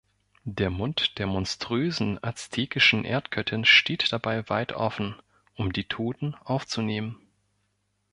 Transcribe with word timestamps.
Der 0.49 0.71
Mund 0.71 1.19
der 1.19 1.27
monströsen 1.27 2.17
aztekischen 2.23 3.03
Erdgöttin 3.05 3.65
steht 3.65 4.11
dabei 4.11 4.49
weit 4.49 4.71
offen, 4.73 5.15
um 5.55 5.71
die 5.71 5.83
Toten 5.83 6.33
aufzunehmen. 6.43 7.21